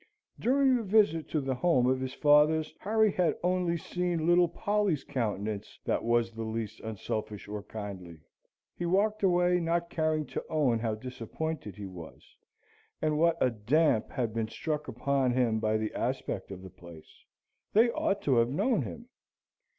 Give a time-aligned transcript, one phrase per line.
[0.39, 5.03] During the visit to the home of his fathers, Harry had only seen little Polly's
[5.03, 8.19] countenance that was the least unselfish or kindly:
[8.75, 12.35] he walked away, not caring to own how disappointed he was,
[12.99, 17.23] and what a damp had been struck upon him by the aspect of the place.
[17.73, 19.05] They ought to have known him.